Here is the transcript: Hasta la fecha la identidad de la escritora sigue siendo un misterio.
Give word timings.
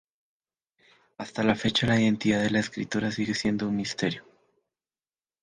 Hasta 1.19 1.43
la 1.43 1.53
fecha 1.53 1.85
la 1.85 2.01
identidad 2.01 2.41
de 2.41 2.49
la 2.49 2.59
escritora 2.59 3.11
sigue 3.11 3.35
siendo 3.35 3.67
un 3.69 3.75
misterio. 3.75 4.25